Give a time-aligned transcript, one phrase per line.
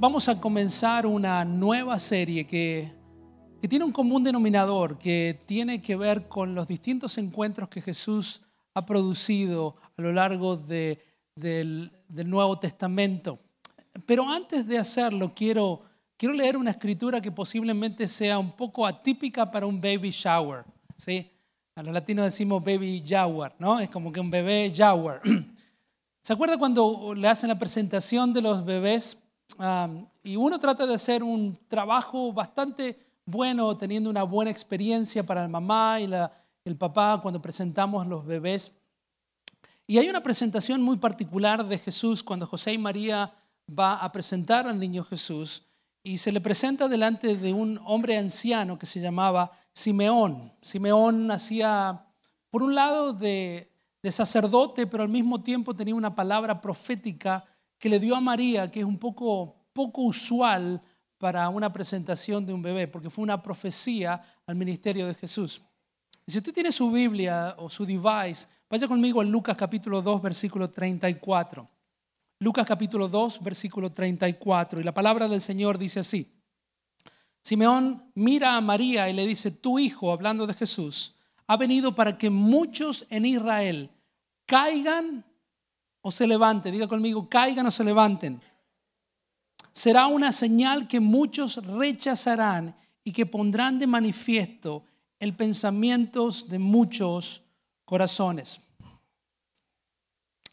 [0.00, 2.90] vamos a comenzar una nueva serie que,
[3.60, 8.40] que tiene un común denominador, que tiene que ver con los distintos encuentros que Jesús
[8.72, 10.98] ha producido a lo largo de,
[11.36, 13.40] del, del Nuevo Testamento.
[14.06, 15.82] Pero antes de hacerlo, quiero,
[16.16, 20.64] quiero leer una escritura que posiblemente sea un poco atípica para un baby shower.
[20.96, 21.30] ¿sí?
[21.74, 23.78] A los latinos decimos baby shower, ¿no?
[23.78, 25.20] Es como que un bebé shower.
[26.22, 29.18] ¿Se acuerda cuando le hacen la presentación de los bebés
[30.22, 35.48] y uno trata de hacer un trabajo bastante bueno, teniendo una buena experiencia para la
[35.48, 36.08] mamá y
[36.64, 38.72] el papá cuando presentamos los bebés?
[39.86, 43.34] Y hay una presentación muy particular de Jesús cuando José y María
[43.68, 45.64] va a presentar al niño Jesús
[46.02, 50.52] y se le presenta delante de un hombre anciano que se llamaba Simeón.
[50.62, 52.06] Simeón hacía,
[52.50, 53.68] por un lado, de
[54.10, 57.44] sacerdote, pero al mismo tiempo tenía una palabra profética
[57.80, 60.80] que le dio a María, que es un poco, poco usual
[61.16, 65.62] para una presentación de un bebé, porque fue una profecía al ministerio de Jesús.
[66.26, 70.70] Si usted tiene su Biblia o su device, vaya conmigo a Lucas capítulo 2, versículo
[70.70, 71.68] 34.
[72.38, 74.80] Lucas capítulo 2, versículo 34.
[74.80, 76.30] Y la palabra del Señor dice así.
[77.42, 82.18] Simeón mira a María y le dice, tu hijo, hablando de Jesús, ha venido para
[82.18, 83.90] que muchos en Israel
[84.44, 85.24] caigan
[86.02, 86.72] o se levanten.
[86.72, 88.40] Diga conmigo, caigan o se levanten.
[89.72, 94.84] Será una señal que muchos rechazarán y que pondrán de manifiesto
[95.18, 97.42] el pensamiento de muchos
[97.84, 98.60] corazones.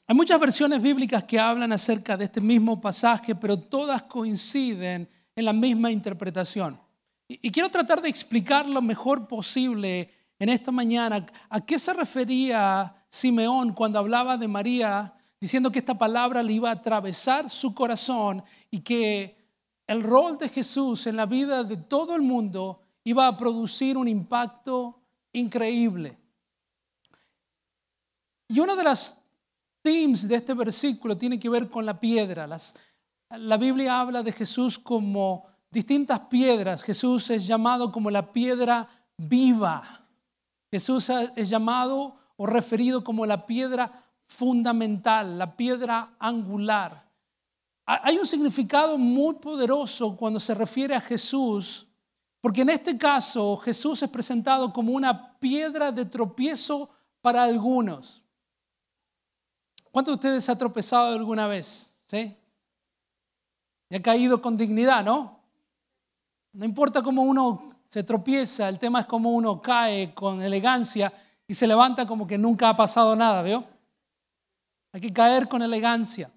[0.09, 5.45] Hay muchas versiones bíblicas que hablan acerca de este mismo pasaje, pero todas coinciden en
[5.45, 6.79] la misma interpretación.
[7.27, 10.09] Y quiero tratar de explicar lo mejor posible
[10.39, 15.97] en esta mañana a qué se refería Simeón cuando hablaba de María, diciendo que esta
[15.97, 19.37] palabra le iba a atravesar su corazón y que
[19.85, 24.07] el rol de Jesús en la vida de todo el mundo iba a producir un
[24.07, 24.99] impacto
[25.33, 26.17] increíble.
[28.49, 29.17] Y uno de las
[29.81, 32.47] themes de este versículo tiene que ver con la piedra.
[33.29, 36.83] la Biblia habla de Jesús como distintas piedras.
[36.83, 40.05] Jesús es llamado como la piedra viva.
[40.71, 47.07] Jesús es llamado o referido como la piedra fundamental, la piedra angular.
[47.85, 51.87] Hay un significado muy poderoso cuando se refiere a Jesús,
[52.41, 56.89] porque en este caso Jesús es presentado como una piedra de tropiezo
[57.21, 58.21] para algunos.
[59.89, 61.97] ¿Cuántos de ustedes se ha tropezado alguna vez?
[62.07, 62.35] ¿Sí?
[63.89, 65.39] Y ha caído con dignidad, ¿no?
[66.51, 71.13] No importa cómo uno se tropieza, el tema es cómo uno cae con elegancia
[71.47, 73.76] y se levanta como que nunca ha pasado nada, ¿veo?
[74.97, 76.33] Hay que caer con elegancia.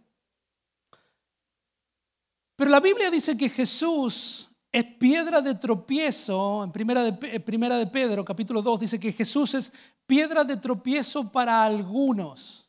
[2.57, 7.87] Pero la Biblia dice que Jesús es piedra de tropiezo, en primera de, primera de
[7.87, 9.73] Pedro, capítulo 2, dice que Jesús es
[10.05, 12.69] piedra de tropiezo para algunos.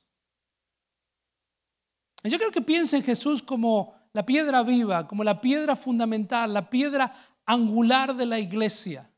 [2.23, 6.69] Yo creo que piensa en Jesús como la piedra viva, como la piedra fundamental, la
[6.69, 7.13] piedra
[7.45, 9.10] angular de la iglesia.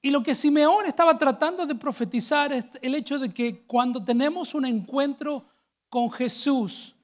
[0.00, 4.54] Y lo que Simeón estaba tratando de profetizar es el hecho de que cuando tenemos
[4.54, 5.46] un encuentro
[5.88, 6.94] con Jesús,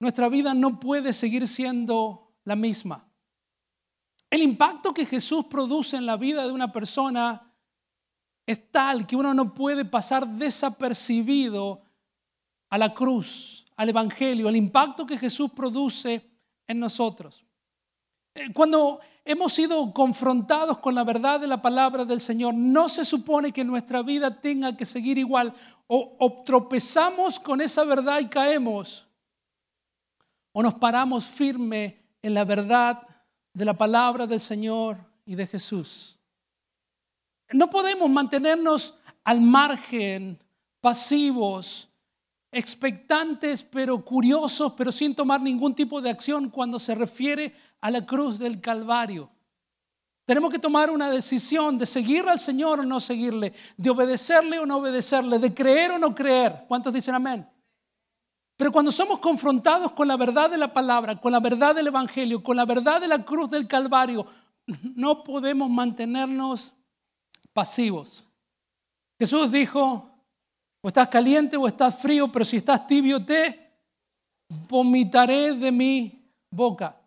[0.00, 3.06] nuestra vida no puede seguir siendo la misma.
[4.30, 7.52] El impacto que Jesús produce en la vida de una persona
[8.46, 11.82] es tal que uno no puede pasar desapercibido
[12.70, 16.30] a la cruz, al Evangelio, el impacto que Jesús produce
[16.66, 17.44] en nosotros.
[18.34, 23.04] Eh, cuando hemos sido confrontados con la verdad de la palabra del Señor, no se
[23.04, 25.54] supone que nuestra vida tenga que seguir igual.
[25.86, 29.06] O, tropezamos con esa verdad y caemos,
[30.52, 33.02] o nos paramos firme en la verdad
[33.52, 36.18] de la palabra del Señor y de Jesús.
[37.52, 38.94] No podemos mantenernos
[39.24, 40.38] al margen,
[40.80, 41.88] pasivos,
[42.52, 48.04] expectantes, pero curiosos, pero sin tomar ningún tipo de acción cuando se refiere a la
[48.04, 49.30] cruz del Calvario.
[50.24, 54.66] Tenemos que tomar una decisión de seguir al Señor o no seguirle, de obedecerle o
[54.66, 56.64] no obedecerle, de creer o no creer.
[56.68, 57.48] ¿Cuántos dicen amén?
[58.56, 62.42] Pero cuando somos confrontados con la verdad de la palabra, con la verdad del Evangelio,
[62.42, 64.26] con la verdad de la cruz del Calvario,
[64.94, 66.72] no podemos mantenernos
[67.52, 68.26] pasivos.
[69.18, 70.10] Jesús dijo,
[70.82, 73.72] o estás caliente o estás frío, pero si estás tibio te
[74.68, 76.99] vomitaré de mi boca.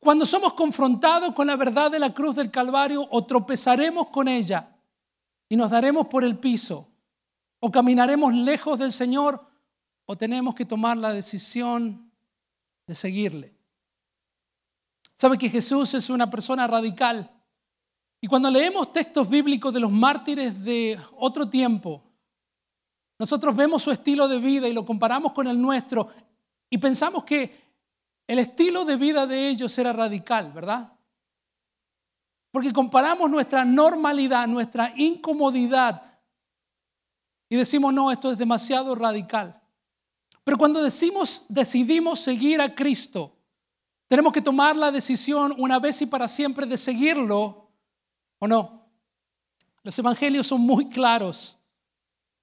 [0.00, 4.74] Cuando somos confrontados con la verdad de la cruz del Calvario, o tropezaremos con ella
[5.48, 6.88] y nos daremos por el piso,
[7.60, 9.46] o caminaremos lejos del Señor,
[10.06, 12.10] o tenemos que tomar la decisión
[12.86, 13.54] de seguirle.
[15.16, 17.30] Sabe que Jesús es una persona radical.
[18.22, 22.02] Y cuando leemos textos bíblicos de los mártires de otro tiempo,
[23.18, 26.08] nosotros vemos su estilo de vida y lo comparamos con el nuestro
[26.70, 27.69] y pensamos que
[28.30, 30.92] el estilo de vida de ellos era radical, ¿verdad?
[32.52, 36.16] Porque comparamos nuestra normalidad, nuestra incomodidad
[37.48, 39.60] y decimos, no, esto es demasiado radical.
[40.44, 43.36] Pero cuando decimos, decidimos seguir a Cristo,
[44.06, 47.72] tenemos que tomar la decisión una vez y para siempre de seguirlo
[48.38, 48.86] o no.
[49.82, 51.58] Los evangelios son muy claros.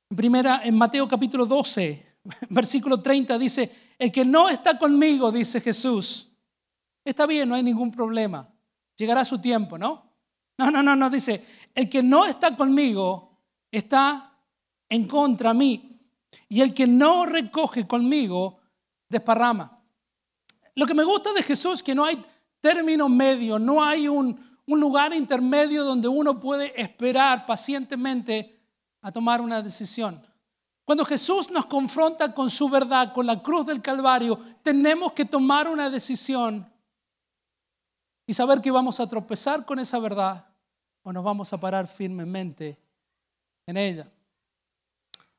[0.09, 2.17] En primera, en Mateo capítulo 12,
[2.49, 6.29] versículo 30 dice, el que no está conmigo, dice Jesús,
[7.03, 8.47] está bien, no hay ningún problema.
[8.95, 10.11] Llegará su tiempo, ¿no?
[10.57, 13.37] No, no, no, no, dice, el que no está conmigo
[13.71, 14.39] está
[14.89, 15.99] en contra mí.
[16.49, 18.59] Y el que no recoge conmigo,
[19.09, 19.79] desparrama.
[20.75, 22.23] Lo que me gusta de Jesús es que no hay
[22.61, 28.59] término medio, no hay un, un lugar intermedio donde uno puede esperar pacientemente
[29.01, 30.21] a tomar una decisión.
[30.87, 35.67] Cuando Jesús nos confronta con su verdad, con la cruz del Calvario, tenemos que tomar
[35.67, 36.65] una decisión
[38.25, 40.47] y saber que vamos a tropezar con esa verdad
[41.03, 42.79] o nos vamos a parar firmemente
[43.65, 44.09] en ella.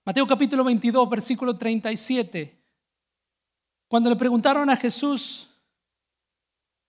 [0.04, 2.52] Mateo capítulo 22, versículo 37.
[3.88, 5.48] Cuando le preguntaron a Jesús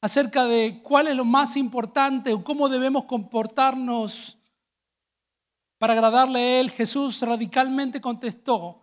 [0.01, 4.37] acerca de cuál es lo más importante o cómo debemos comportarnos
[5.79, 8.81] para agradarle a Él, Jesús radicalmente contestó,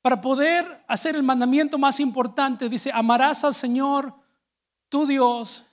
[0.00, 4.14] para poder hacer el mandamiento más importante, dice, amarás al Señor,
[4.88, 5.66] tu Dios,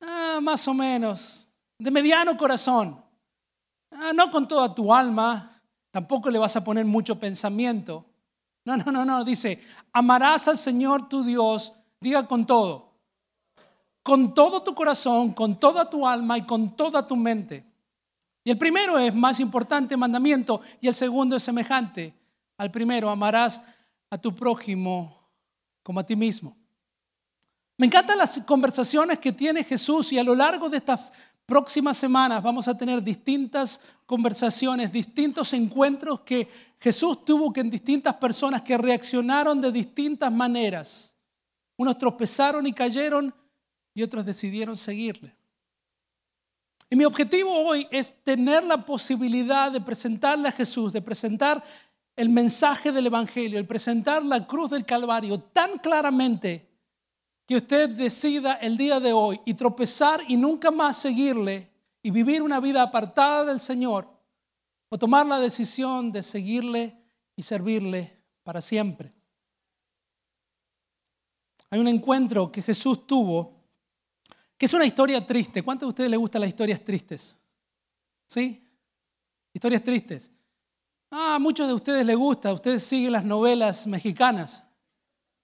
[0.00, 1.48] ah, más o menos,
[1.78, 3.04] de mediano corazón,
[3.90, 5.60] ah, no con toda tu alma,
[5.90, 8.06] tampoco le vas a poner mucho pensamiento,
[8.64, 9.62] no, no, no, no, dice,
[9.92, 12.92] amarás al Señor tu Dios, diga con todo,
[14.04, 17.65] con todo tu corazón, con toda tu alma y con toda tu mente.
[18.46, 22.14] Y el primero es más importante mandamiento y el segundo es semejante
[22.56, 23.60] al primero, amarás
[24.08, 25.20] a tu prójimo
[25.82, 26.56] como a ti mismo.
[27.76, 31.12] Me encantan las conversaciones que tiene Jesús y a lo largo de estas
[31.44, 36.48] próximas semanas vamos a tener distintas conversaciones, distintos encuentros que
[36.78, 41.16] Jesús tuvo con distintas personas que reaccionaron de distintas maneras.
[41.76, 43.34] Unos tropezaron y cayeron
[43.92, 45.34] y otros decidieron seguirle.
[46.88, 51.62] Y mi objetivo hoy es tener la posibilidad de presentarle a Jesús, de presentar
[52.14, 56.70] el mensaje del Evangelio, el presentar la cruz del Calvario tan claramente
[57.46, 61.70] que usted decida el día de hoy y tropezar y nunca más seguirle
[62.02, 64.08] y vivir una vida apartada del Señor
[64.88, 66.96] o tomar la decisión de seguirle
[67.36, 69.12] y servirle para siempre.
[71.70, 73.55] Hay un encuentro que Jesús tuvo,
[74.56, 75.62] que es una historia triste.
[75.62, 77.38] ¿Cuántos de ustedes les gustan las historias tristes?
[78.26, 78.62] ¿Sí?
[79.52, 80.30] Historias tristes.
[81.10, 84.64] Ah, muchos de ustedes les gusta, ustedes siguen las novelas mexicanas.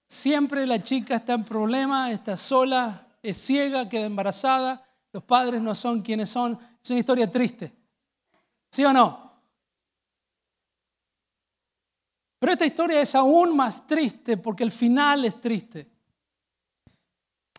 [0.07, 5.73] Siempre la chica está en problema, está sola, es ciega, queda embarazada, los padres no
[5.73, 6.59] son quienes son.
[6.83, 7.71] Es una historia triste.
[8.71, 9.31] ¿Sí o no?
[12.39, 15.92] Pero esta historia es aún más triste porque el final es triste.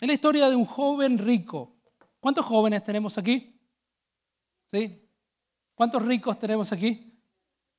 [0.04, 1.76] Es la historia de un joven rico.
[2.20, 3.58] ¿Cuántos jóvenes tenemos aquí?
[4.70, 5.00] ¿Sí?
[5.74, 7.10] ¿Cuántos ricos tenemos aquí?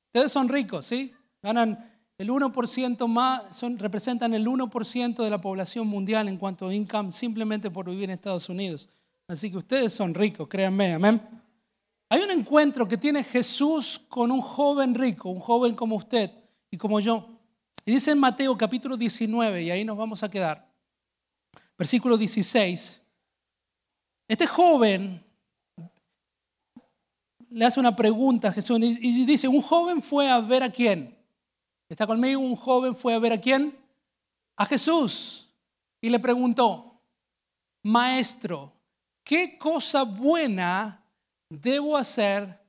[0.06, 1.12] Ustedes son ricos, ¿sí?
[1.40, 7.12] Ganan el 1% más, representan el 1% de la población mundial en cuanto a income
[7.12, 8.88] simplemente por vivir en Estados Unidos.
[9.28, 11.22] Así que ustedes son ricos, créanme, amén.
[12.08, 16.32] Hay un encuentro que tiene Jesús con un joven rico, un joven como usted
[16.72, 17.38] y como yo.
[17.84, 20.65] Y dice en Mateo capítulo 19, y ahí nos vamos a quedar,
[21.78, 23.02] versículo 16,
[24.28, 25.24] este joven
[27.50, 31.16] le hace una pregunta a Jesús y dice, un joven fue a ver a quién.
[31.88, 33.78] Está conmigo, un joven fue a ver a quién?
[34.56, 35.48] A Jesús.
[36.00, 37.00] Y le preguntó,
[37.82, 38.72] maestro,
[39.22, 41.04] ¿qué cosa buena
[41.48, 42.60] debo hacer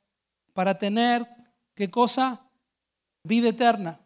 [0.54, 1.28] para tener,
[1.74, 2.42] qué cosa?
[3.24, 4.00] Vida eterna.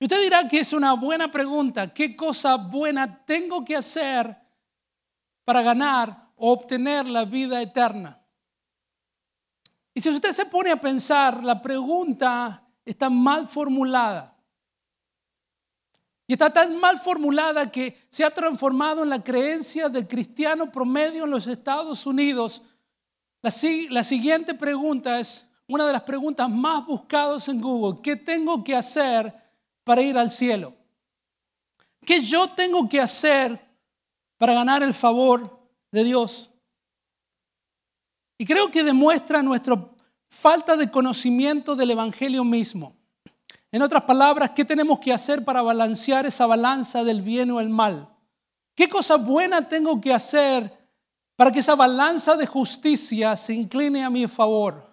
[0.00, 1.92] Y usted dirá que es una buena pregunta.
[1.92, 4.34] ¿Qué cosa buena tengo que hacer
[5.44, 8.18] para ganar o obtener la vida eterna?
[9.92, 14.34] Y si usted se pone a pensar, la pregunta está mal formulada.
[16.26, 21.24] Y está tan mal formulada que se ha transformado en la creencia del cristiano promedio
[21.24, 22.62] en los Estados Unidos.
[23.42, 23.52] La,
[23.90, 28.00] la, siguiente pregunta es una de las preguntas más buscadas en Google.
[28.00, 29.49] ¿Qué tengo que hacer
[29.84, 30.74] para ir al cielo?
[32.04, 33.60] ¿Qué yo tengo que hacer
[34.38, 35.58] para ganar el favor
[35.90, 36.50] de Dios?
[38.38, 39.76] Y creo que demuestra nuestra
[40.28, 42.96] falta de conocimiento del Evangelio mismo.
[43.72, 47.68] En otras palabras, ¿qué tenemos que hacer para balancear esa balanza del bien o el
[47.68, 48.08] mal?
[48.74, 50.72] ¿Qué cosa buena tengo que hacer
[51.36, 54.90] para que esa balanza de justicia se incline a mi favor?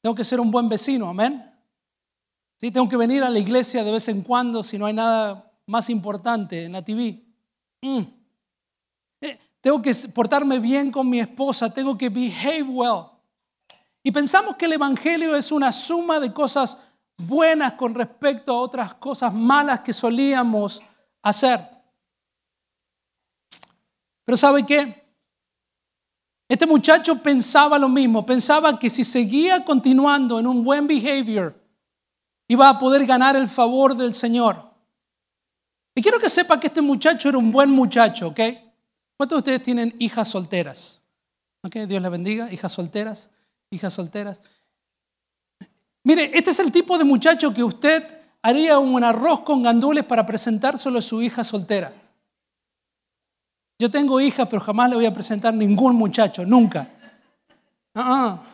[0.00, 1.51] Tengo que ser un buen vecino, amén.
[2.62, 5.50] Sí, tengo que venir a la iglesia de vez en cuando si no hay nada
[5.66, 7.20] más importante en la TV.
[7.80, 8.02] Mm.
[9.20, 13.06] Eh, tengo que portarme bien con mi esposa, tengo que behave well.
[14.04, 16.78] Y pensamos que el Evangelio es una suma de cosas
[17.16, 20.80] buenas con respecto a otras cosas malas que solíamos
[21.20, 21.68] hacer.
[24.24, 25.04] Pero ¿sabe qué?
[26.48, 31.60] Este muchacho pensaba lo mismo, pensaba que si seguía continuando en un buen behavior,
[32.48, 34.70] iba a poder ganar el favor del Señor.
[35.94, 38.40] Y quiero que sepa que este muchacho era un buen muchacho, ¿ok?
[39.16, 41.02] ¿Cuántos de ustedes tienen hijas solteras?
[41.62, 41.76] ¿Ok?
[41.86, 43.30] Dios les bendiga, hijas solteras,
[43.70, 44.40] hijas solteras.
[46.04, 50.26] Mire, este es el tipo de muchacho que usted haría un arroz con gandules para
[50.26, 51.92] presentárselo a su hija soltera.
[53.78, 56.88] Yo tengo hija, pero jamás le voy a presentar ningún muchacho, nunca.
[57.94, 58.51] Uh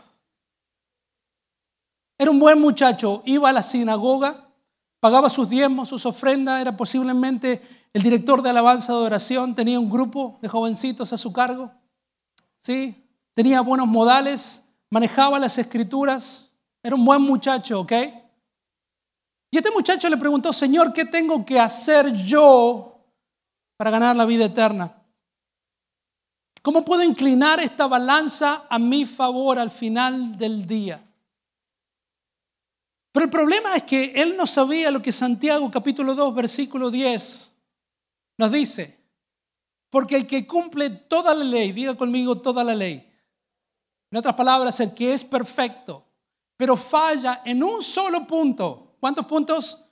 [2.19, 4.49] Era un buen muchacho, iba a la sinagoga,
[5.01, 9.89] pagaba sus diezmos, sus ofrendas, era posiblemente el director de alabanza de oración, tenía un
[9.89, 11.71] grupo de jovencitos a su cargo,
[12.61, 13.09] ¿sí?
[13.35, 17.93] tenía buenos modales, manejaba las escrituras, era un buen muchacho, ¿ok?
[19.51, 23.01] Y este muchacho le preguntó, Señor, ¿qué tengo que hacer yo
[23.77, 24.95] para ganar la vida eterna?
[26.63, 31.08] ¿Cómo puedo inclinar esta balanza a mi favor al final del día?
[33.13, 37.53] Pero el problema es que él no sabía lo que Santiago capítulo 2 versículo 10
[38.39, 38.99] nos dice.
[39.91, 43.11] Porque el que cumple toda la ley, diga conmigo toda la ley.
[44.11, 46.05] En otras palabras, el que es perfecto,
[46.57, 48.97] pero falla en un solo punto.
[49.01, 49.85] ¿Cuántos puntos?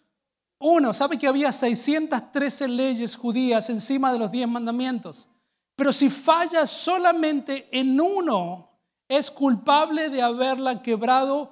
[0.59, 0.93] Uno.
[0.93, 5.29] ¿Sabe que había 613 leyes judías encima de los 10 mandamientos?
[5.77, 8.71] Pero si falla solamente en uno,
[9.09, 11.51] es culpable de haberla quebrado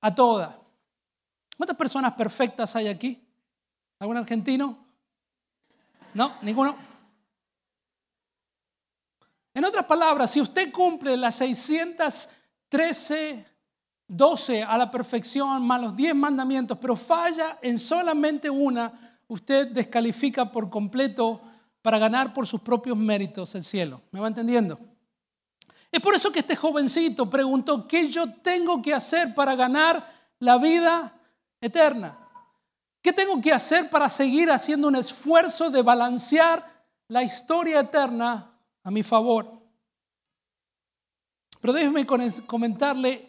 [0.00, 0.63] a toda.
[1.56, 3.20] ¿Cuántas personas perfectas hay aquí?
[3.98, 4.86] ¿Algún argentino?
[6.14, 6.76] No, ninguno.
[9.52, 13.46] En otras palabras, si usted cumple las 613
[14.06, 20.50] 12 a la perfección, más los 10 mandamientos, pero falla en solamente una, usted descalifica
[20.50, 21.40] por completo
[21.80, 24.02] para ganar por sus propios méritos el cielo.
[24.10, 24.78] ¿Me va entendiendo?
[25.90, 30.58] Es por eso que este jovencito preguntó, ¿qué yo tengo que hacer para ganar la
[30.58, 31.14] vida
[31.64, 32.16] eterna?
[33.02, 36.64] ¿Qué tengo que hacer para seguir haciendo un esfuerzo de balancear
[37.08, 39.60] la historia eterna a mi favor?
[41.60, 42.06] Pero déjeme
[42.46, 43.28] comentarle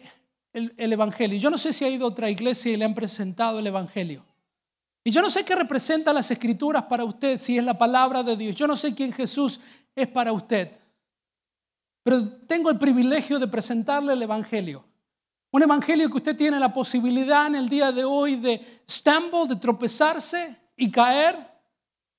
[0.52, 1.38] el, Evangelio.
[1.38, 4.24] Yo no sé si ha ido a otra iglesia y le han presentado el Evangelio.
[5.04, 8.36] Y yo no sé qué representa las escrituras para usted, si es la palabra de
[8.36, 8.56] Dios.
[8.56, 9.60] Yo no sé quién Jesús
[9.94, 10.72] es para usted.
[12.02, 14.84] Pero tengo el privilegio de presentarle el Evangelio.
[15.56, 19.56] Un Evangelio que usted tiene la posibilidad en el día de hoy de stumble, de
[19.56, 21.50] tropezarse y caer,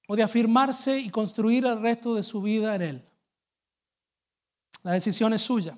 [0.08, 3.06] o de afirmarse y construir el resto de su vida en él.
[4.82, 5.78] La decisión es suya.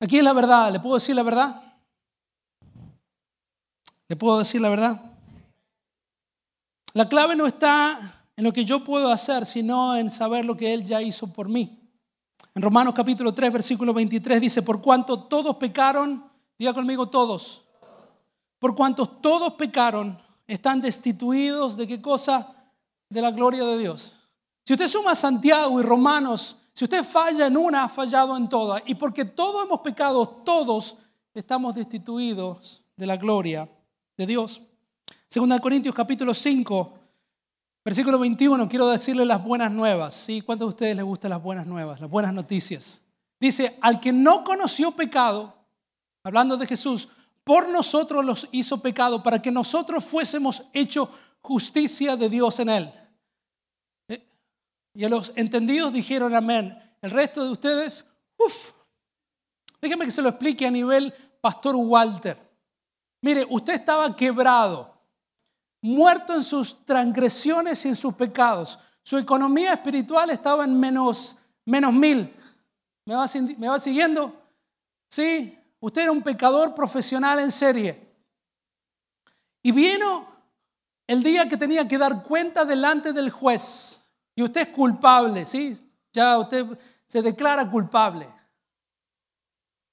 [0.00, 0.72] Aquí es la verdad.
[0.72, 1.64] ¿Le puedo decir la verdad?
[4.08, 5.02] ¿Le puedo decir la verdad?
[6.94, 10.72] La clave no está en lo que yo puedo hacer, sino en saber lo que
[10.72, 11.79] Él ya hizo por mí.
[12.60, 16.24] Romanos capítulo 3, versículo 23 dice, por cuanto todos pecaron,
[16.58, 17.62] diga conmigo todos,
[18.58, 22.54] por cuanto todos pecaron, están destituidos de qué cosa?
[23.08, 24.16] De la gloria de Dios.
[24.64, 28.82] Si usted suma Santiago y Romanos, si usted falla en una, ha fallado en todas.
[28.86, 30.96] Y porque todos hemos pecado, todos
[31.34, 33.68] estamos destituidos de la gloria
[34.16, 34.60] de Dios.
[35.28, 36.99] Segunda de Corintios capítulo 5,
[37.84, 40.14] versículo 21, quiero decirle las buenas nuevas.
[40.14, 40.40] ¿Sí?
[40.40, 43.02] ¿Cuántos de ustedes les gustan las buenas nuevas, las buenas noticias?
[43.38, 45.54] Dice, al que no conoció pecado,
[46.22, 47.08] hablando de Jesús,
[47.44, 51.10] por nosotros los hizo pecado para que nosotros fuésemos hecho
[51.40, 52.92] justicia de Dios en él.
[54.94, 56.76] Y a los entendidos dijeron amén.
[57.00, 58.06] El resto de ustedes,
[58.36, 58.72] uff.
[59.80, 62.36] Déjenme que se lo explique a nivel Pastor Walter.
[63.22, 64.99] Mire, usted estaba quebrado,
[65.82, 68.78] muerto en sus transgresiones y en sus pecados.
[69.02, 72.34] Su economía espiritual estaba en menos, menos mil.
[73.04, 73.26] ¿Me va,
[73.58, 74.34] ¿Me va siguiendo?
[75.08, 78.08] Sí, usted era un pecador profesional en serie.
[79.62, 80.28] Y vino
[81.06, 84.12] el día que tenía que dar cuenta delante del juez.
[84.34, 85.76] Y usted es culpable, ¿sí?
[86.12, 86.66] Ya usted
[87.06, 88.28] se declara culpable.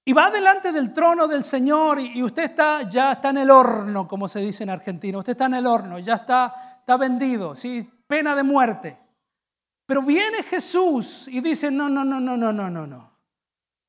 [0.08, 4.08] Y va delante del trono del Señor y usted está, ya está en el horno,
[4.08, 5.18] como se dice en Argentina.
[5.18, 7.86] Usted está en el horno, ya está, está vendido, ¿sí?
[8.08, 8.98] pena de muerte.
[9.86, 13.12] Pero viene Jesús y dice, no, no, no, no, no, no, no, no.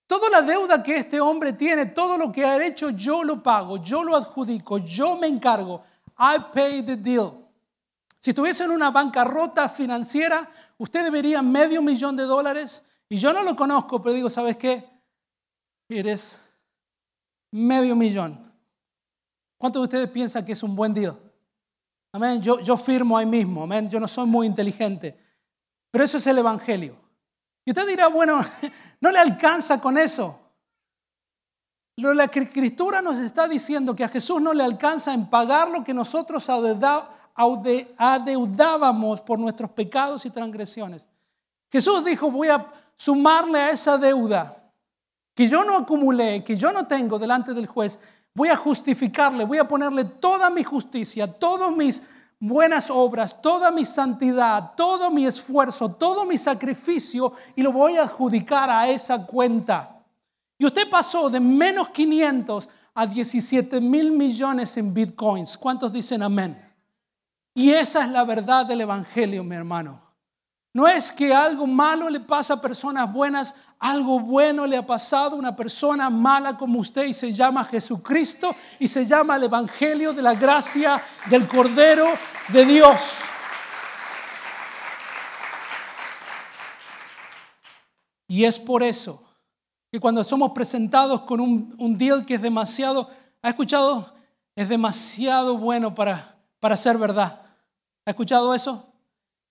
[0.08, 3.76] Toda la deuda que este hombre tiene, todo lo que ha hecho, yo lo pago,
[3.76, 5.84] yo lo adjudico, yo me encargo.
[6.18, 7.46] I pay the deal.
[8.18, 12.84] Si estuviese en una bancarrota financiera, usted debería medio millón de dólares.
[13.08, 14.97] Y yo no lo conozco, pero digo, ¿sabes qué?
[15.88, 16.38] Eres
[17.50, 18.52] medio millón.
[19.56, 21.16] ¿Cuántos de ustedes piensan que es un buen día?
[22.12, 22.40] Amén.
[22.42, 23.62] Yo, yo firmo ahí mismo.
[23.64, 23.88] Amén.
[23.88, 25.18] Yo no soy muy inteligente.
[25.90, 26.96] Pero eso es el Evangelio.
[27.64, 28.40] Y usted dirá, bueno,
[29.00, 30.38] no le alcanza con eso.
[31.96, 35.92] La escritura nos está diciendo que a Jesús no le alcanza en pagar lo que
[35.92, 36.48] nosotros
[37.98, 41.08] adeudábamos por nuestros pecados y transgresiones.
[41.72, 44.67] Jesús dijo, voy a sumarle a esa deuda
[45.38, 47.96] que yo no acumulé, que yo no tengo delante del juez,
[48.34, 52.02] voy a justificarle, voy a ponerle toda mi justicia, todas mis
[52.40, 58.02] buenas obras, toda mi santidad, todo mi esfuerzo, todo mi sacrificio y lo voy a
[58.02, 60.02] adjudicar a esa cuenta.
[60.58, 65.56] Y usted pasó de menos 500 a 17 mil millones en bitcoins.
[65.56, 66.60] ¿Cuántos dicen amén?
[67.54, 70.08] Y esa es la verdad del Evangelio, mi hermano.
[70.72, 75.36] No es que algo malo le pasa a personas buenas, algo bueno le ha pasado
[75.36, 80.12] a una persona mala como usted y se llama Jesucristo y se llama el Evangelio
[80.12, 82.06] de la gracia del Cordero
[82.48, 83.20] de Dios.
[88.26, 89.22] Y es por eso
[89.90, 93.08] que cuando somos presentados con un, deal que es demasiado,
[93.40, 94.12] ¿ha escuchado?
[94.54, 97.40] Es demasiado bueno para, para ser verdad.
[98.04, 98.92] ¿Ha escuchado eso?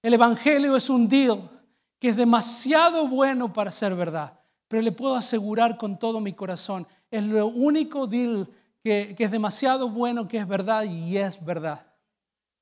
[0.04, 1.57] El Evangelio es un deal
[2.00, 6.88] que es demasiado bueno para ser verdad, pero le puedo asegurar con todo mi corazón,
[7.10, 11.88] es lo único que es demasiado bueno que es verdad y es verdad.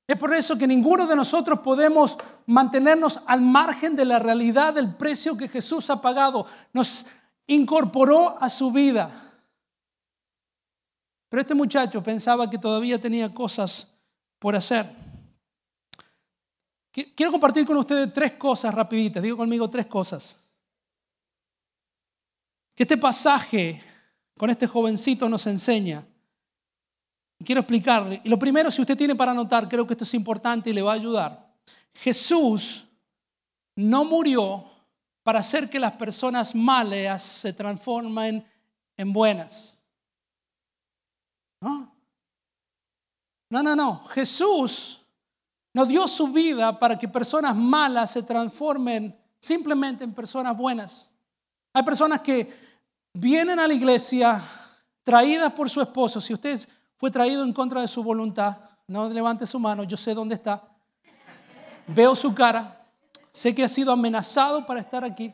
[0.06, 4.94] Es por eso que ninguno de nosotros podemos mantenernos al margen de la realidad del
[4.94, 6.46] precio que Jesús ha pagado.
[6.72, 7.06] Nos
[7.48, 9.10] incorporó a su vida.
[11.28, 13.92] Pero este muchacho pensaba que todavía tenía cosas
[14.38, 14.88] por hacer.
[17.04, 19.22] Quiero compartir con ustedes tres cosas rapiditas.
[19.22, 20.36] Digo conmigo tres cosas.
[22.74, 23.82] Que este pasaje
[24.36, 26.06] con este jovencito nos enseña.
[27.44, 28.22] Quiero explicarle.
[28.24, 30.80] Y lo primero, si usted tiene para anotar, creo que esto es importante y le
[30.80, 31.54] va a ayudar.
[31.92, 32.86] Jesús
[33.74, 34.64] no murió
[35.22, 38.46] para hacer que las personas malas se transformen
[38.96, 39.78] en buenas.
[41.60, 41.92] No,
[43.50, 43.76] no, no.
[43.76, 44.04] no.
[44.04, 45.05] Jesús
[45.76, 51.14] no dio su vida para que personas malas se transformen simplemente en personas buenas.
[51.74, 52.50] Hay personas que
[53.12, 54.42] vienen a la iglesia
[55.02, 56.18] traídas por su esposo.
[56.18, 56.58] Si usted
[56.96, 60.66] fue traído en contra de su voluntad, no levante su mano, yo sé dónde está.
[61.88, 62.82] Veo su cara,
[63.30, 65.30] sé que ha sido amenazado para estar aquí.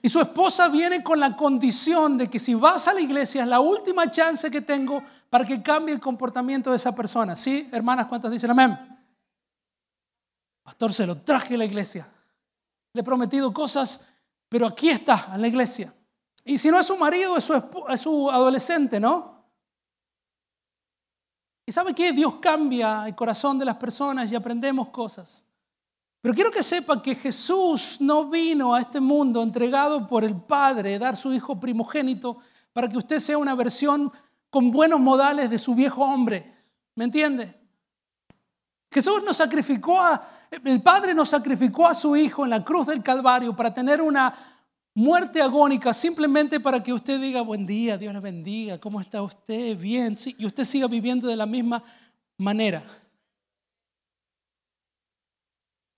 [0.00, 3.48] Y su esposa viene con la condición de que si vas a la iglesia es
[3.48, 7.34] la última chance que tengo para que cambie el comportamiento de esa persona.
[7.34, 8.06] ¿Sí, hermanas?
[8.06, 8.97] ¿Cuántas dicen amén?
[10.68, 12.06] Pastor, se lo traje a la iglesia.
[12.92, 14.06] Le he prometido cosas,
[14.50, 15.94] pero aquí está, en la iglesia.
[16.44, 17.54] Y si no es su marido, es su,
[17.88, 19.46] es su adolescente, ¿no?
[21.64, 25.42] Y sabe que Dios cambia el corazón de las personas y aprendemos cosas.
[26.20, 30.98] Pero quiero que sepa que Jesús no vino a este mundo entregado por el Padre,
[30.98, 32.40] dar su Hijo primogénito,
[32.74, 34.12] para que usted sea una versión
[34.50, 36.54] con buenos modales de su viejo hombre.
[36.94, 37.58] ¿Me entiende?
[38.90, 43.02] Jesús nos sacrificó a, el Padre nos sacrificó a su Hijo en la cruz del
[43.02, 44.34] Calvario para tener una
[44.94, 49.76] muerte agónica, simplemente para que usted diga, buen día, Dios le bendiga, ¿cómo está usted?
[49.78, 51.82] Bien, sí, y usted siga viviendo de la misma
[52.36, 52.84] manera.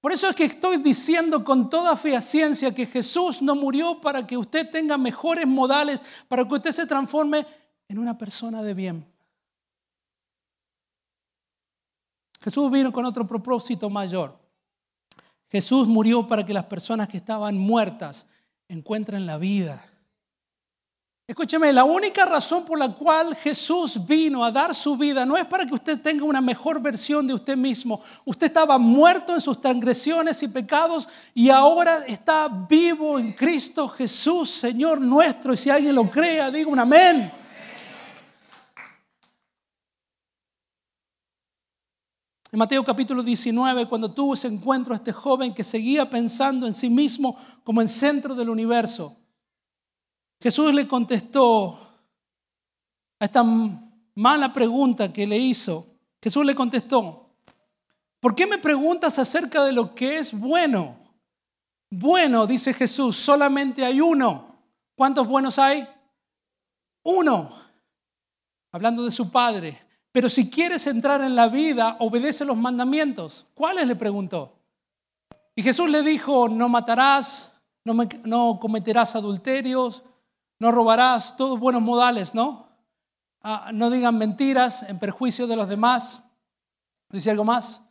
[0.01, 4.37] Por eso es que estoy diciendo con toda ciencia que Jesús no murió para que
[4.37, 7.47] usted tenga mejores modales, para que usted se transforme
[7.87, 9.07] en una persona de bien.
[12.41, 14.40] Jesús vino con otro propósito mayor.
[15.51, 18.27] Jesús murió para que las personas que estaban muertas
[18.69, 19.85] encuentren la vida.
[21.27, 25.47] Escúcheme, la única razón por la cual Jesús vino a dar su vida no es
[25.47, 28.01] para que usted tenga una mejor versión de usted mismo.
[28.25, 34.51] Usted estaba muerto en sus transgresiones y pecados y ahora está vivo en Cristo Jesús,
[34.51, 35.55] Señor nuestro.
[35.55, 37.40] Y si alguien lo crea, diga un amén.
[42.53, 46.91] En Mateo capítulo 19, cuando tuvo ese encuentro, este joven que seguía pensando en sí
[46.91, 49.17] mismo como el centro del universo,
[50.41, 51.79] Jesús le contestó
[53.21, 53.45] a esta
[54.15, 55.87] mala pregunta que le hizo.
[56.21, 57.37] Jesús le contestó,
[58.19, 60.99] ¿por qué me preguntas acerca de lo que es bueno?
[61.89, 64.57] Bueno, dice Jesús, solamente hay uno.
[64.97, 65.87] ¿Cuántos buenos hay?
[67.05, 67.51] Uno.
[68.73, 69.90] Hablando de su Padre.
[70.13, 73.47] Pero si quieres entrar en la vida, obedece los mandamientos.
[73.55, 73.87] ¿Cuáles?
[73.87, 74.57] le preguntó.
[75.55, 80.03] Y Jesús le dijo, no matarás, no, cometerás adulterios,
[80.59, 82.69] no robarás, todos buenos modales, ¿no?
[83.43, 86.23] Ah, no digan mentiras en perjuicio de los demás.
[87.09, 87.83] Dice algo más.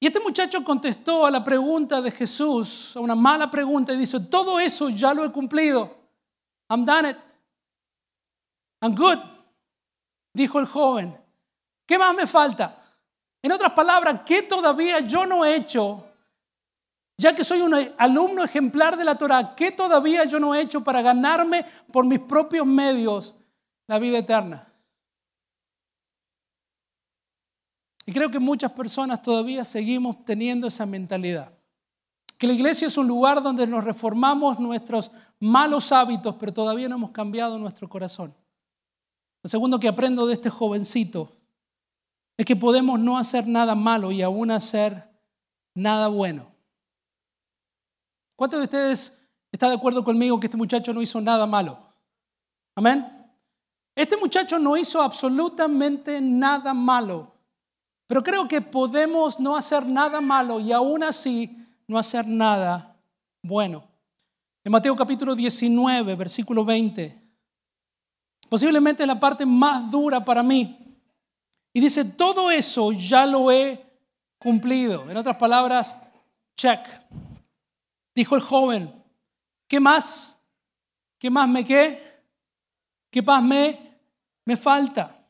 [0.00, 4.20] Y este muchacho contestó a la pregunta de Jesús, a una mala pregunta, y dice,
[4.20, 5.96] todo eso ya lo he cumplido.
[6.70, 7.16] I'm done it.
[8.80, 9.18] I'm good.
[10.32, 11.18] Dijo el joven.
[11.86, 12.82] ¿Qué más me falta?
[13.42, 16.04] En otras palabras, ¿qué todavía yo no he hecho?
[17.16, 20.84] Ya que soy un alumno ejemplar de la Torah, ¿qué todavía yo no he hecho
[20.84, 23.34] para ganarme por mis propios medios
[23.86, 24.72] la vida eterna?
[28.06, 31.52] Y creo que muchas personas todavía seguimos teniendo esa mentalidad.
[32.38, 35.10] Que la iglesia es un lugar donde nos reformamos nuestros
[35.40, 38.32] malos hábitos, pero todavía no hemos cambiado nuestro corazón.
[39.48, 41.32] Segundo que aprendo de este jovencito
[42.36, 45.08] es que podemos no hacer nada malo y aún hacer
[45.74, 46.52] nada bueno.
[48.36, 49.18] ¿Cuántos de ustedes
[49.50, 51.78] están de acuerdo conmigo que este muchacho no hizo nada malo?
[52.76, 53.06] Amén.
[53.96, 57.34] Este muchacho no hizo absolutamente nada malo.
[58.06, 62.96] Pero creo que podemos no hacer nada malo y aún así no hacer nada
[63.42, 63.84] bueno.
[64.62, 67.27] En Mateo capítulo 19, versículo 20,
[68.48, 70.78] posiblemente la parte más dura para mí.
[71.72, 73.80] Y dice, todo eso ya lo he
[74.38, 75.10] cumplido.
[75.10, 75.96] En otras palabras,
[76.56, 76.80] check.
[78.14, 78.92] Dijo el joven,
[79.66, 80.38] ¿qué más?
[81.18, 82.22] ¿Qué más me qué?
[83.10, 84.00] ¿Qué más me,
[84.44, 85.24] me falta?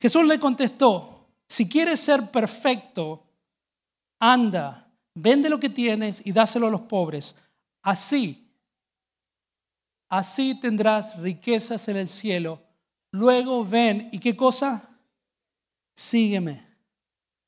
[0.00, 3.24] Jesús le contestó, si quieres ser perfecto,
[4.18, 7.34] anda, vende lo que tienes y dáselo a los pobres.
[7.82, 8.45] Así,
[10.08, 12.62] así tendrás riquezas en el cielo.
[13.12, 14.88] Luego ven, ¿y qué cosa?
[15.94, 16.66] Sígueme.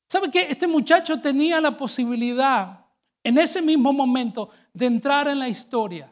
[0.07, 0.47] ¿Sabe qué?
[0.49, 2.85] Este muchacho tenía la posibilidad
[3.23, 6.11] en ese mismo momento de entrar en la historia,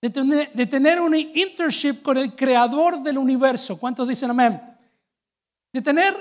[0.00, 3.78] de tener, de tener un internship con el creador del universo.
[3.78, 4.62] ¿Cuántos dicen amén?
[5.72, 6.14] De tener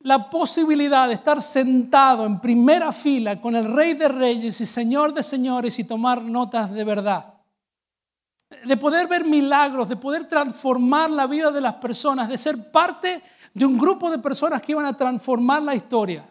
[0.00, 5.12] la posibilidad de estar sentado en primera fila con el Rey de Reyes y Señor
[5.12, 7.37] de Señores y tomar notas de verdad.
[8.64, 13.22] De poder ver milagros, de poder transformar la vida de las personas, de ser parte
[13.52, 16.28] de un grupo de personas que iban a transformar la historia.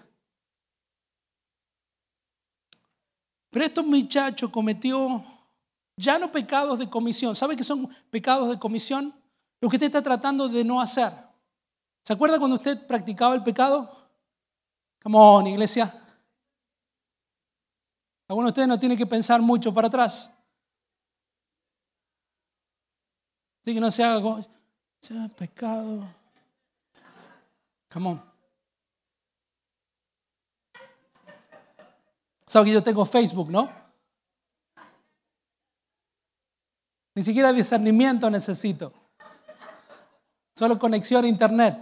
[3.50, 5.24] Pero estos muchachos cometió
[5.96, 7.36] ya no pecados de comisión.
[7.36, 9.14] ¿Sabe qué son pecados de comisión?
[9.60, 11.12] Lo que usted está tratando de no hacer.
[12.04, 13.92] ¿Se acuerda cuando usted practicaba el pecado?
[15.02, 15.94] Come on, iglesia.
[18.30, 20.32] Algunos de ustedes no tienen que pensar mucho para atrás.
[23.68, 24.46] Así que no se haga como,
[25.02, 26.08] sea pecado.
[27.92, 28.24] Come on.
[32.46, 33.70] ¿Sabe que yo tengo Facebook, no?
[37.14, 38.94] Ni siquiera discernimiento necesito.
[40.56, 41.78] Solo conexión a internet.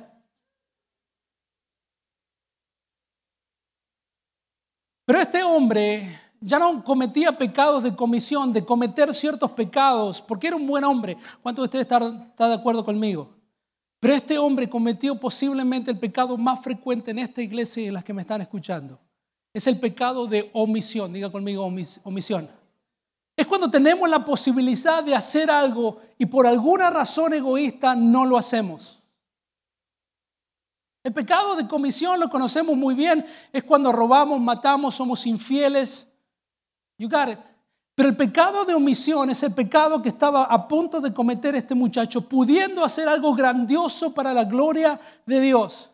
[5.06, 10.56] Pero este hombre ya no cometía pecados de comisión, de cometer ciertos pecados, porque era
[10.56, 11.18] un buen hombre.
[11.42, 13.30] ¿Cuántos de ustedes están, de acuerdo conmigo?
[14.00, 18.04] Pero este hombre cometió posiblemente el pecado más frecuente en esta iglesia y en las
[18.04, 19.00] que me están escuchando.
[19.52, 21.12] Es el pecado de omisión.
[21.12, 21.66] Diga conmigo
[22.04, 22.48] omisión.
[23.36, 28.38] Es cuando tenemos la posibilidad de hacer algo y por alguna razón egoísta no lo
[28.38, 29.02] hacemos.
[31.04, 36.12] El pecado de comisión lo conocemos muy bien, es cuando robamos, matamos, somos infieles.
[36.98, 37.40] You got it.
[37.96, 41.74] Pero el pecado de omisión es el pecado que estaba a punto de cometer este
[41.74, 45.90] muchacho, pudiendo hacer algo grandioso para la gloria de Dios.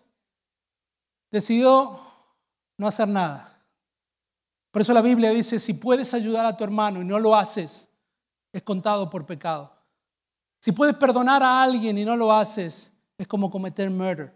[1.30, 2.00] Decidió
[2.78, 3.52] no hacer nada.
[4.72, 7.88] Por eso la Biblia dice, si puedes ayudar a tu hermano y no lo haces,
[8.52, 9.72] es contado por pecado.
[10.60, 14.34] Si puedes perdonar a alguien y no lo haces, es como cometer murder.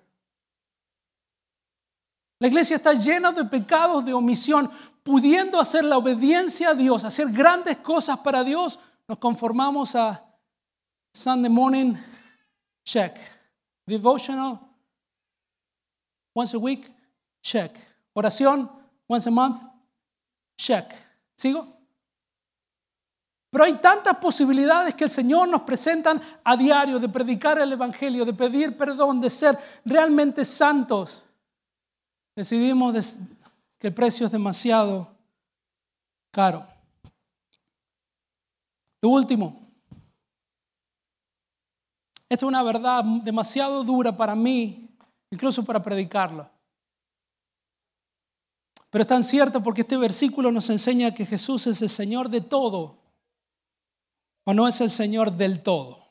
[2.39, 4.69] La iglesia está llena de pecados de omisión,
[5.06, 10.22] pudiendo hacer la obediencia a Dios, hacer grandes cosas para Dios, nos conformamos a
[11.13, 11.94] Sunday morning
[12.84, 13.15] check,
[13.86, 14.60] devotional
[16.34, 16.91] once a week
[17.46, 17.78] Check.
[18.15, 18.68] Oración,
[19.08, 19.62] once a month.
[20.58, 20.91] Check.
[21.38, 21.68] ¿Sigo?
[23.52, 28.26] Pero hay tantas posibilidades que el Señor nos presenta a diario de predicar el Evangelio,
[28.26, 31.26] de pedir perdón, de ser realmente santos.
[32.36, 33.20] Decidimos
[33.88, 35.15] el precio es demasiado
[36.32, 36.67] caro.
[39.02, 39.71] Lo último,
[42.28, 44.98] esta es una verdad demasiado dura para mí,
[45.30, 46.52] incluso para predicarla.
[48.89, 52.41] Pero es tan cierto porque este versículo nos enseña que Jesús es el Señor de
[52.41, 52.98] todo,
[54.45, 56.05] o no es el Señor del todo.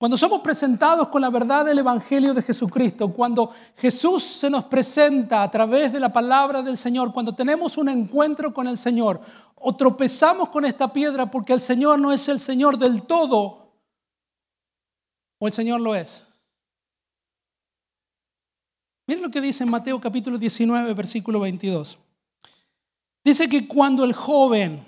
[0.00, 5.42] Cuando somos presentados con la verdad del Evangelio de Jesucristo, cuando Jesús se nos presenta
[5.42, 9.20] a través de la palabra del Señor, cuando tenemos un encuentro con el Señor,
[9.56, 13.74] o tropezamos con esta piedra porque el Señor no es el Señor del todo,
[15.38, 16.24] o el Señor lo es.
[19.06, 21.98] Miren lo que dice en Mateo capítulo 19, versículo 22.
[23.22, 24.82] Dice que cuando el joven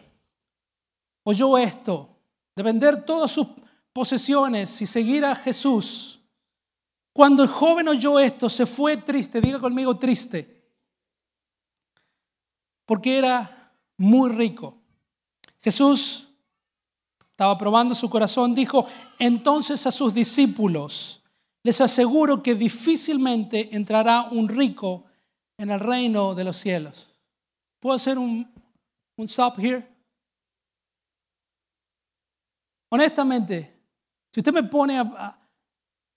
[1.22, 2.08] oyó esto,
[2.56, 3.46] de vender todas sus
[3.92, 6.20] posesiones y seguir a Jesús,
[7.12, 10.64] cuando el joven oyó esto, se fue triste, diga conmigo triste,
[12.86, 14.78] porque era muy rico.
[15.60, 16.28] Jesús
[17.30, 18.86] estaba probando su corazón, dijo
[19.18, 21.22] entonces a sus discípulos,
[21.62, 25.04] les aseguro que difícilmente entrará un rico
[25.56, 27.08] en el reino de los cielos.
[27.78, 28.50] ¿Puedo hacer un,
[29.16, 29.86] un stop here?
[32.88, 33.71] Honestamente,
[34.32, 35.38] si usted me pone a,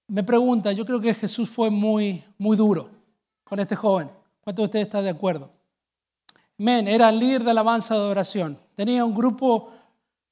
[0.08, 2.90] me pregunta, yo creo que Jesús fue muy, muy duro
[3.44, 4.10] con este joven.
[4.42, 5.52] ¿Cuántos de ustedes están de acuerdo?
[6.58, 8.58] Men, era líder de alabanza de oración.
[8.76, 9.72] Tenía un grupo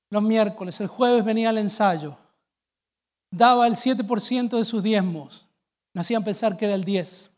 [0.09, 2.15] los miércoles, el jueves venía al ensayo.
[3.31, 5.49] Daba el 7% de sus diezmos.
[5.91, 7.31] Me hacían pensar que era el 10.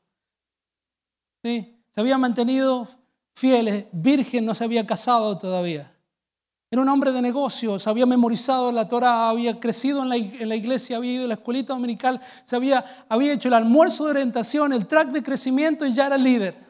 [1.42, 1.82] ¿Sí?
[1.90, 2.88] Se había mantenido
[3.34, 5.95] fieles, virgen, no se había casado todavía.
[6.76, 11.14] Era un hombre de negocios, había memorizado la Torah, había crecido en la, iglesia, había
[11.14, 15.08] ido a la escuelita dominical, se había, había hecho el almuerzo de orientación, el track
[15.08, 16.62] de crecimiento y ya era líder.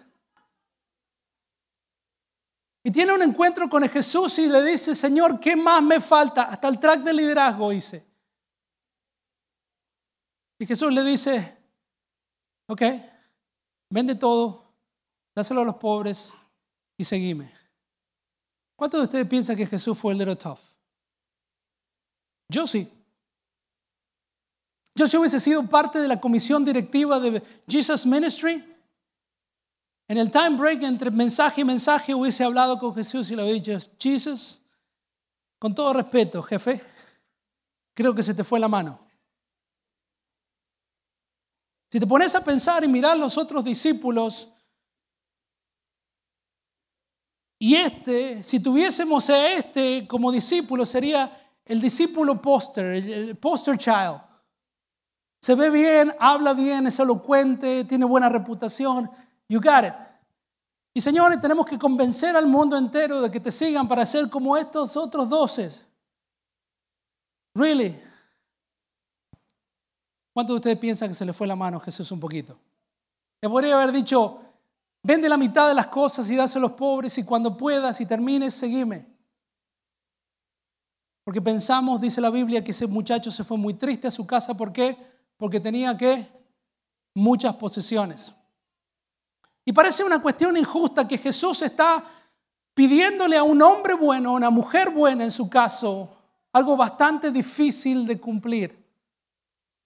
[2.83, 6.43] Y tiene un encuentro con Jesús y le dice, Señor, ¿qué más me falta?
[6.43, 8.05] Hasta el track de liderazgo hice.
[10.59, 11.57] Y Jesús le dice,
[12.67, 12.83] ok,
[13.89, 14.71] vende todo,
[15.33, 16.31] dáselo a los pobres
[16.95, 17.54] y seguime.
[18.75, 20.59] ¿Cuántos de ustedes piensan que Jesús fue el little tough?
[22.49, 22.91] Yo sí.
[24.93, 28.63] Yo si hubiese sido parte de la comisión directiva de Jesus Ministry,
[30.07, 33.71] en el time break entre mensaje y mensaje hubiese hablado con Jesús y le hubiese
[33.71, 34.61] dicho, Jesus,
[35.59, 36.81] con todo respeto, jefe,
[37.93, 38.99] creo que se te fue la mano.
[41.91, 44.49] Si te pones a pensar y mirar los otros discípulos,
[47.65, 54.21] y este, si tuviésemos a este como discípulo, sería el discípulo póster, el poster child.
[55.41, 59.09] Se ve bien, habla bien, es elocuente, tiene buena reputación.
[59.49, 59.95] You got it.
[60.93, 64.55] Y señores, tenemos que convencer al mundo entero de que te sigan para ser como
[64.55, 65.83] estos otros doces.
[67.55, 67.99] Really.
[70.35, 72.59] ¿Cuántos de ustedes piensan que se le fue la mano a Jesús un poquito?
[73.41, 74.44] Que podría haber dicho,
[75.05, 78.07] Vende la mitad de las cosas y dase a los pobres y cuando puedas y
[78.07, 79.05] termines, seguime.
[81.23, 84.57] Porque pensamos, dice la Biblia, que ese muchacho se fue muy triste a su casa.
[84.57, 84.97] ¿Por qué?
[85.37, 86.27] Porque tenía que
[87.13, 88.33] muchas posesiones.
[89.63, 92.03] Y parece una cuestión injusta que Jesús está
[92.73, 96.09] pidiéndole a un hombre bueno, a una mujer buena en su caso,
[96.51, 98.83] algo bastante difícil de cumplir.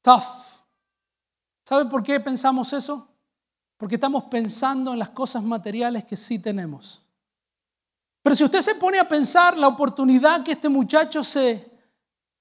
[0.01, 0.23] Tough.
[1.65, 3.08] ¿Sabe por qué pensamos eso?
[3.79, 7.01] Porque estamos pensando en las cosas materiales que sí tenemos.
[8.21, 11.71] Pero si usted se pone a pensar la oportunidad que este muchacho se,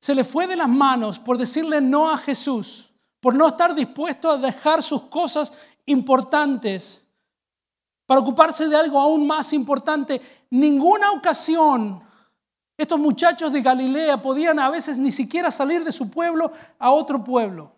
[0.01, 4.33] se le fue de las manos por decirle no a Jesús, por no estar dispuesto
[4.33, 5.53] a dejar sus cosas
[5.87, 7.05] importantes
[8.05, 10.21] para ocuparse de algo aún más importante,
[10.51, 12.03] ninguna ocasión
[12.77, 17.23] estos muchachos de Galilea podían a veces ni siquiera salir de su pueblo a otro
[17.23, 17.78] pueblo.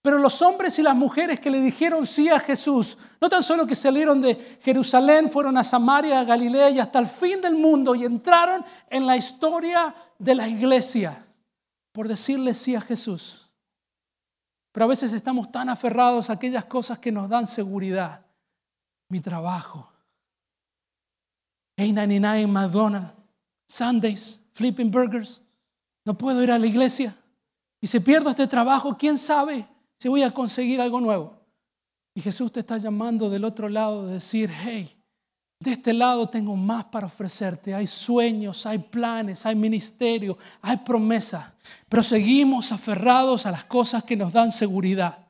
[0.00, 3.66] Pero los hombres y las mujeres que le dijeron sí a Jesús, no tan solo
[3.66, 7.94] que salieron de Jerusalén, fueron a Samaria, a Galilea y hasta el fin del mundo
[7.94, 11.24] y entraron en la historia de la iglesia
[11.92, 13.50] por decirle sí a Jesús.
[14.70, 18.24] Pero a veces estamos tan aferrados a aquellas cosas que nos dan seguridad.
[19.08, 19.90] Mi trabajo.
[21.76, 23.12] A99 McDonald's,
[23.66, 25.42] Sundays, Flipping Burgers.
[26.04, 27.16] No puedo ir a la iglesia.
[27.80, 29.66] Y si pierdo este trabajo, ¿quién sabe?
[29.98, 31.38] Si voy a conseguir algo nuevo.
[32.14, 34.98] Y Jesús te está llamando del otro lado de decir, hey,
[35.60, 37.74] de este lado tengo más para ofrecerte.
[37.74, 41.54] Hay sueños, hay planes, hay ministerio, hay promesa.
[41.88, 45.26] Pero seguimos aferrados a las cosas que nos dan seguridad.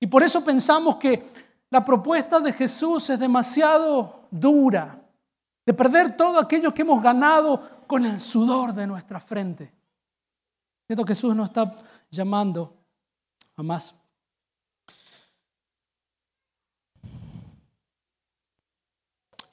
[0.00, 1.24] Y por eso pensamos que
[1.70, 5.02] la propuesta de Jesús es demasiado dura,
[5.66, 9.77] de perder todo aquello que hemos ganado con el sudor de nuestra frente.
[10.88, 11.70] Que Jesús nos está
[12.10, 12.74] llamando
[13.56, 13.94] a más.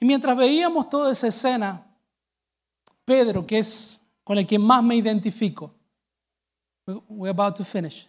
[0.00, 1.86] Y mientras veíamos toda esa escena,
[3.04, 5.74] Pedro, que es con el que más me identifico,
[7.06, 8.08] we're about to finish,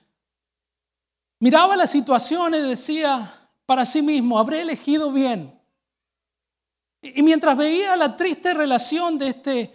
[1.42, 5.54] miraba la situación y decía para sí mismo, habré elegido bien.
[7.02, 9.74] Y mientras veía la triste relación de este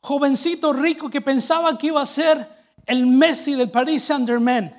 [0.00, 2.59] jovencito rico que pensaba que iba a ser
[2.90, 4.74] el Messi del Paris Saint Germain,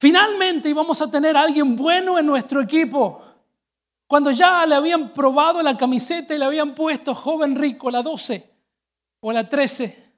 [0.00, 3.20] finalmente íbamos a tener a alguien bueno en nuestro equipo.
[4.06, 8.50] Cuando ya le habían probado la camiseta y le habían puesto joven rico, la 12
[9.20, 10.14] o la 13.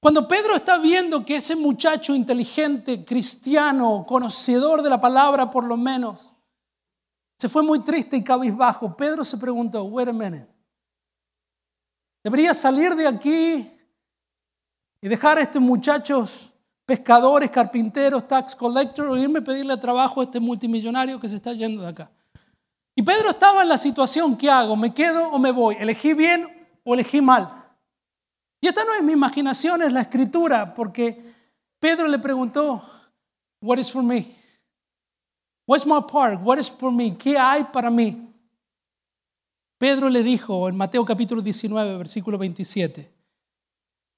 [0.00, 5.76] Cuando Pedro está viendo que ese muchacho inteligente, cristiano, conocedor de la palabra por lo
[5.76, 6.34] menos,
[7.38, 8.96] se fue muy triste y cabizbajo.
[8.96, 10.48] Pedro se preguntó, wait a minute.
[12.22, 13.73] Debería salir de aquí
[15.04, 16.50] y dejar a estos muchachos
[16.86, 21.52] pescadores, carpinteros, tax collectors, o irme a pedirle trabajo a este multimillonario que se está
[21.52, 22.10] yendo de acá.
[22.96, 24.76] Y Pedro estaba en la situación, ¿qué hago?
[24.76, 25.76] ¿Me quedo o me voy?
[25.78, 26.46] ¿Elegí bien
[26.84, 27.66] o elegí mal?
[28.62, 31.22] Y esta no es mi imaginación, es la escritura, porque
[31.78, 32.82] Pedro le preguntó,
[33.60, 34.34] what is for me?
[35.66, 36.40] What's my part?
[36.42, 37.14] What is for me?
[37.18, 38.26] ¿Qué hay para mí?
[39.76, 43.13] Pedro le dijo en Mateo capítulo 19, versículo 27.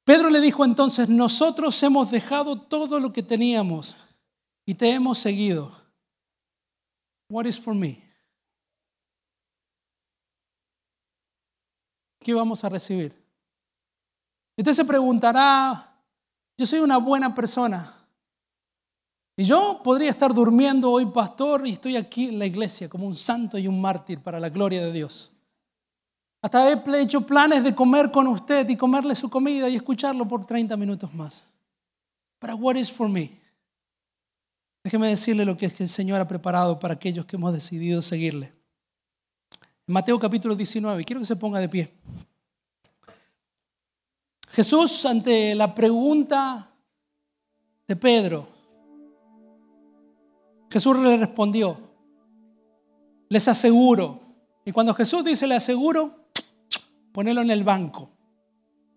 [0.07, 3.97] Pedro le dijo entonces, nosotros hemos dejado todo lo que teníamos
[4.65, 5.73] y te hemos seguido.
[7.29, 8.09] What is for me?
[12.21, 13.21] ¿Qué vamos a recibir?
[14.57, 16.01] Usted se preguntará,
[16.57, 17.93] yo soy una buena persona,
[19.37, 23.17] y yo podría estar durmiendo hoy, pastor, y estoy aquí en la iglesia como un
[23.17, 25.33] santo y un mártir para la gloria de Dios.
[26.43, 30.45] Hasta he hecho planes de comer con usted y comerle su comida y escucharlo por
[30.45, 31.45] 30 minutos más.
[32.39, 33.41] Pero what is for me?
[34.85, 38.53] Déjeme decirle lo que el Señor ha preparado para aquellos que hemos decidido seguirle.
[39.89, 41.93] En Mateo capítulo 19, quiero que se ponga de pie.
[44.51, 46.71] Jesús ante la pregunta
[47.87, 48.49] de Pedro,
[50.71, 51.79] Jesús le respondió,
[53.29, 54.21] les aseguro,
[54.65, 56.26] y cuando Jesús dice le aseguro,
[57.17, 58.11] ponelo en el banco,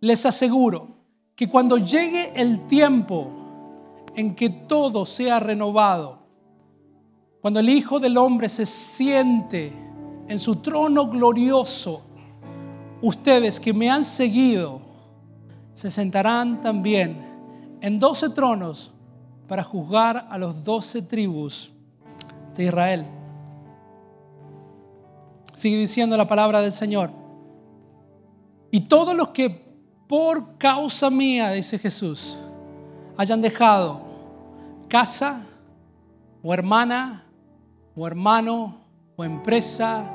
[0.01, 0.89] les aseguro
[1.37, 3.29] que cuando llegue el tiempo
[4.13, 6.19] en que todo sea renovado,
[7.39, 9.71] cuando el Hijo del Hombre se siente
[10.27, 12.01] en su trono glorioso,
[13.01, 14.81] ustedes que me han seguido
[15.73, 17.25] se sentarán también
[17.79, 18.91] en doce tronos
[19.47, 21.71] para juzgar a los doce tribus
[22.53, 23.05] de Israel.
[25.55, 27.28] Sigue diciendo la palabra del Señor.
[28.71, 29.49] Y todos los que
[30.07, 32.37] por causa mía, dice Jesús,
[33.17, 34.01] hayan dejado
[34.87, 35.45] casa
[36.41, 37.25] o hermana
[37.95, 38.77] o hermano
[39.15, 40.11] o empresa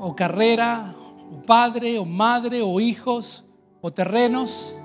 [0.00, 0.94] o carrera
[1.32, 3.44] o padre o madre o hijos
[3.80, 4.76] o terrenos,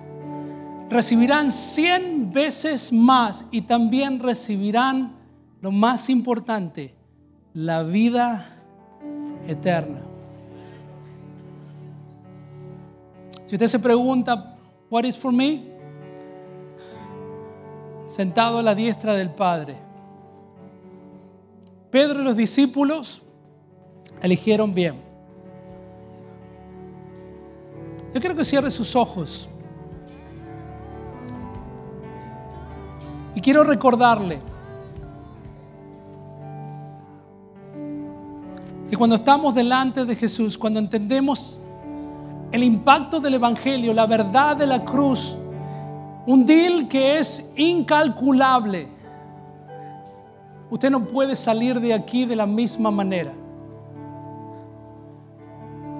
[0.90, 5.16] recibirán cien veces más y también recibirán
[5.62, 6.96] lo más importante,
[7.54, 8.58] la vida
[9.48, 10.07] eterna.
[13.48, 14.58] Si usted se pregunta,
[14.90, 15.64] what is for me?
[18.06, 19.78] Sentado a la diestra del Padre.
[21.90, 23.22] Pedro y los discípulos
[24.22, 25.00] eligieron bien.
[28.14, 29.48] Yo quiero que cierre sus ojos.
[33.34, 34.42] Y quiero recordarle
[38.90, 41.62] que cuando estamos delante de Jesús, cuando entendemos
[42.52, 45.38] el impacto del Evangelio, la verdad de la cruz,
[46.26, 48.88] un deal que es incalculable,
[50.70, 53.34] usted no puede salir de aquí de la misma manera.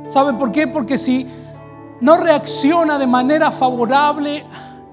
[0.10, 0.68] ¿Sabe por qué?
[0.68, 1.28] Porque si
[2.00, 4.46] no reacciona de manera favorable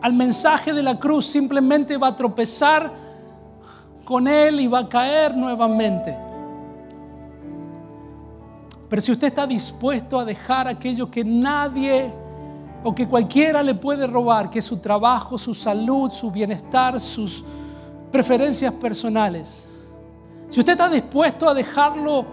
[0.03, 2.93] al mensaje de la cruz, simplemente va a tropezar
[4.05, 6.34] con él y va a caer nuevamente.
[8.95, 12.15] Pero si usted está dispuesto a dejar aquello que nadie
[12.85, 17.45] o que cualquiera le puede robar, que es su trabajo, su salud, su bienestar, sus
[18.13, 19.67] preferencias personales,
[20.49, 22.25] si usted está dispuesto a dejarlo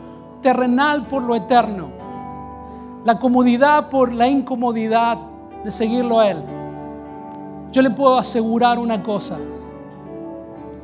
[0.44, 1.90] terrenal por lo eterno,
[3.06, 5.18] la comodidad por la incomodidad
[5.64, 6.44] de seguirlo a Él,
[7.72, 9.40] yo le puedo asegurar una cosa,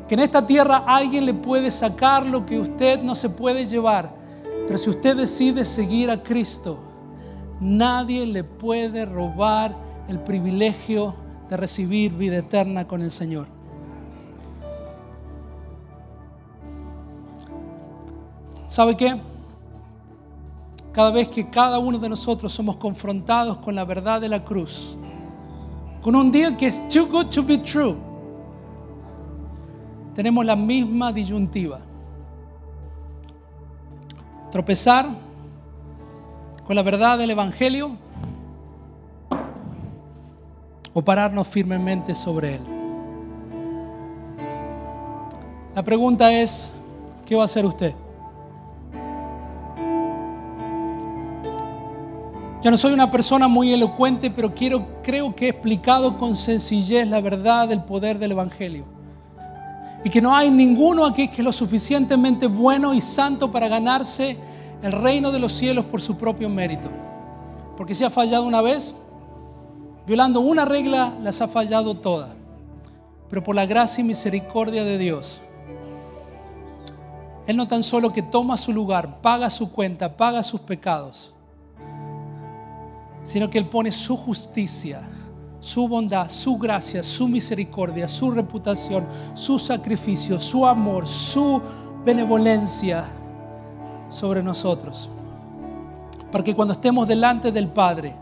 [0.08, 4.17] que en esta tierra alguien le puede sacar lo que usted no se puede llevar,
[4.68, 6.78] pero si usted decide seguir a Cristo,
[7.62, 9.74] nadie le puede robar
[10.10, 11.16] el privilegio
[11.50, 13.48] de recibir vida eterna con el Señor.
[18.68, 19.20] ¿Sabe qué?
[20.92, 24.98] Cada vez que cada uno de nosotros somos confrontados con la verdad de la cruz,
[26.02, 27.96] con un día que es too good to be true,
[30.14, 31.87] tenemos la misma disyuntiva.
[34.52, 35.08] Tropezar
[36.66, 37.92] con la verdad del Evangelio
[40.94, 42.62] o pararnos firmemente sobre él.
[45.76, 46.74] La pregunta es,
[47.26, 47.94] ¿qué va a hacer usted?
[52.64, 57.08] Yo no soy una persona muy elocuente, pero quiero, creo que he explicado con sencillez
[57.08, 58.97] la verdad del poder del Evangelio.
[60.04, 64.38] Y que no hay ninguno aquí que es lo suficientemente bueno y santo para ganarse
[64.82, 66.90] el reino de los cielos por su propio mérito.
[67.76, 68.96] Porque si ha fallado una vez,
[70.06, 72.30] violando una regla, las ha fallado todas.
[73.30, 75.42] Pero por la gracia y misericordia de Dios,
[77.46, 81.34] Él no tan solo que toma su lugar, paga su cuenta, paga sus pecados,
[83.24, 85.02] sino que Él pone su justicia,
[85.60, 91.62] su bondad, su gracia, su misericordia, su reputación, su sacrificio, su amor, su
[92.06, 93.06] benevolencia
[94.10, 95.10] sobre nosotros.
[96.32, 98.16] Para que cuando estemos delante del Padre,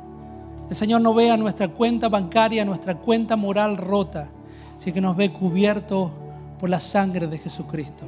[0.69, 4.27] el Señor no vea nuestra cuenta bancaria, nuestra cuenta moral rota,
[4.77, 6.11] sino que nos ve cubierto
[6.59, 8.05] por la sangre de Jesucristo.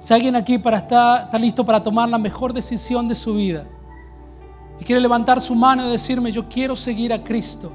[0.00, 3.64] Si alguien aquí para estar, está listo para tomar la mejor decisión de su vida
[4.80, 7.72] y quiere levantar su mano y decirme, yo quiero seguir a Cristo,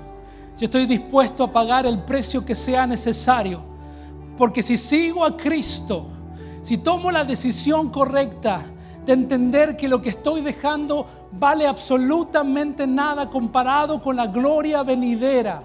[0.57, 3.61] yo estoy dispuesto a pagar el precio que sea necesario,
[4.37, 6.07] porque si sigo a Cristo,
[6.61, 8.65] si tomo la decisión correcta
[9.05, 15.63] de entender que lo que estoy dejando vale absolutamente nada comparado con la gloria venidera,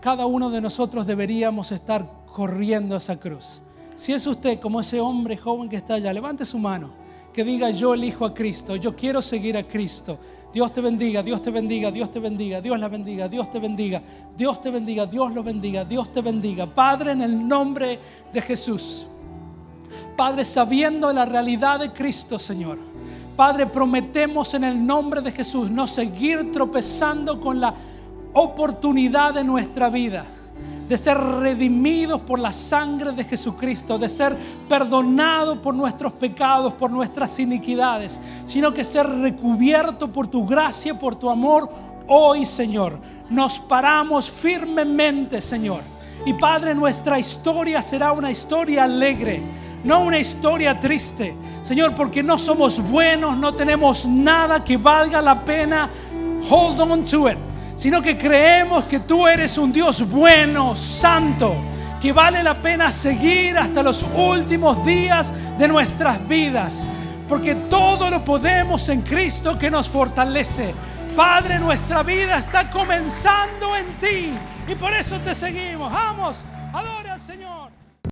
[0.00, 3.60] cada uno de nosotros deberíamos estar corriendo a esa cruz.
[3.96, 6.90] Si es usted como ese hombre joven que está allá, levante su mano,
[7.32, 10.18] que diga yo elijo a Cristo, yo quiero seguir a Cristo.
[10.52, 14.02] Dios te bendiga, Dios te bendiga, Dios te bendiga, Dios la bendiga, Dios te bendiga,
[14.36, 16.66] Dios te bendiga, Dios lo bendiga, Dios te bendiga.
[16.66, 17.98] Padre, en el nombre
[18.32, 19.06] de Jesús.
[20.16, 22.78] Padre, sabiendo la realidad de Cristo, Señor.
[23.36, 27.74] Padre, prometemos en el nombre de Jesús no seguir tropezando con la
[28.32, 30.26] oportunidad de nuestra vida,
[30.88, 34.36] de ser redimidos por la sangre de Jesucristo, de ser
[34.68, 41.16] perdonados por nuestros pecados, por nuestras iniquidades, sino que ser recubierto por tu gracia, por
[41.16, 41.70] tu amor
[42.06, 42.98] hoy, Señor.
[43.28, 45.82] Nos paramos firmemente, Señor.
[46.24, 51.36] Y Padre, nuestra historia será una historia alegre no una historia triste.
[51.62, 55.88] Señor, porque no somos buenos, no tenemos nada que valga la pena.
[56.50, 57.38] Hold on to it.
[57.78, 61.54] Sino que creemos que tú eres un Dios bueno, santo,
[62.00, 66.84] que vale la pena seguir hasta los últimos días de nuestras vidas.
[67.28, 70.74] Porque todo lo podemos en Cristo que nos fortalece.
[71.14, 74.32] Padre, nuestra vida está comenzando en ti.
[74.66, 75.92] Y por eso te seguimos.
[75.92, 77.17] Vamos, adore.